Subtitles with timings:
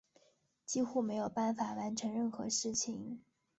[0.65, 3.21] 几乎没有办法完成任何事情